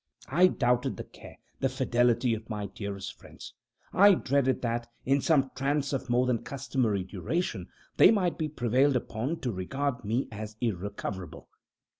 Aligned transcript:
I 0.29 0.47
doubted 0.47 0.97
the 0.97 1.03
care, 1.03 1.35
the 1.59 1.69
fidelity 1.69 2.33
of 2.33 2.49
my 2.49 2.65
dearest 2.65 3.13
friends. 3.19 3.53
I 3.93 4.15
dreaded 4.15 4.63
that, 4.63 4.87
in 5.05 5.21
some 5.21 5.51
trance 5.53 5.93
of 5.93 6.09
more 6.09 6.25
than 6.25 6.39
customary 6.39 7.03
duration, 7.03 7.67
they 7.97 8.09
might 8.09 8.35
be 8.35 8.49
prevailed 8.49 8.95
upon 8.95 9.41
to 9.41 9.51
regard 9.51 10.03
me 10.03 10.27
as 10.31 10.55
irrecoverable. 10.59 11.49